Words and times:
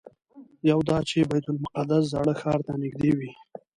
یو 0.69 0.79
دا 0.89 0.97
چې 1.09 1.17
بیت 1.29 1.45
المقدس 1.51 2.03
زاړه 2.13 2.33
ښار 2.41 2.59
ته 2.67 2.73
نږدې 2.81 3.11
وي. 3.17 3.31